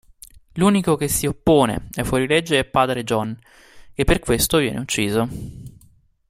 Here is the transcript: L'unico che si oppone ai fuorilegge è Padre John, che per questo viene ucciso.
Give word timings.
L'unico 0.53 0.95
che 0.95 1.07
si 1.07 1.27
oppone 1.27 1.89
ai 1.93 2.03
fuorilegge 2.03 2.57
è 2.57 2.65
Padre 2.65 3.03
John, 3.03 3.37
che 3.93 4.03
per 4.03 4.17
questo 4.17 4.57
viene 4.57 4.79
ucciso. 4.79 5.27